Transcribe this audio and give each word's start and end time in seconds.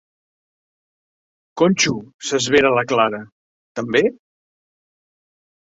Conxo! 1.63 1.93
—s'esvera 2.25 2.73
la 2.79 2.85
Clara— 2.95 3.21
També? 3.81 4.05